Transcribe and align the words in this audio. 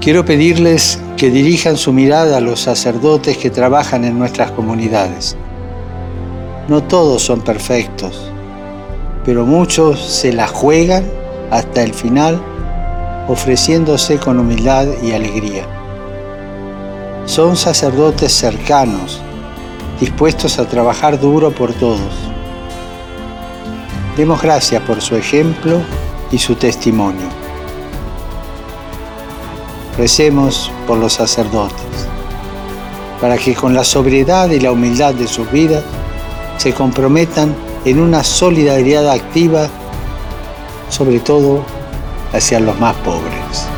Quiero 0.00 0.24
pedirles 0.24 1.00
que 1.16 1.28
dirijan 1.28 1.76
su 1.76 1.92
mirada 1.92 2.36
a 2.36 2.40
los 2.40 2.60
sacerdotes 2.60 3.36
que 3.36 3.50
trabajan 3.50 4.04
en 4.04 4.16
nuestras 4.16 4.52
comunidades. 4.52 5.36
No 6.68 6.84
todos 6.84 7.22
son 7.22 7.40
perfectos, 7.40 8.30
pero 9.24 9.44
muchos 9.44 10.00
se 10.00 10.32
la 10.32 10.46
juegan 10.46 11.04
hasta 11.50 11.82
el 11.82 11.92
final 11.92 12.40
ofreciéndose 13.26 14.18
con 14.18 14.38
humildad 14.38 14.86
y 15.02 15.12
alegría. 15.12 15.64
Son 17.26 17.56
sacerdotes 17.56 18.32
cercanos, 18.32 19.20
dispuestos 19.98 20.60
a 20.60 20.68
trabajar 20.68 21.20
duro 21.20 21.50
por 21.50 21.72
todos. 21.74 22.14
Demos 24.16 24.40
gracias 24.40 24.80
por 24.82 25.00
su 25.00 25.16
ejemplo 25.16 25.80
y 26.30 26.38
su 26.38 26.54
testimonio. 26.54 27.47
Recemos 29.98 30.70
por 30.86 30.96
los 30.98 31.14
sacerdotes, 31.14 32.06
para 33.20 33.36
que 33.36 33.54
con 33.54 33.74
la 33.74 33.82
sobriedad 33.82 34.48
y 34.48 34.60
la 34.60 34.70
humildad 34.70 35.12
de 35.12 35.26
sus 35.26 35.50
vidas 35.50 35.82
se 36.56 36.72
comprometan 36.72 37.52
en 37.84 37.98
una 37.98 38.22
solidaridad 38.22 39.10
activa, 39.10 39.68
sobre 40.88 41.18
todo 41.18 41.64
hacia 42.32 42.60
los 42.60 42.78
más 42.78 42.94
pobres. 42.96 43.68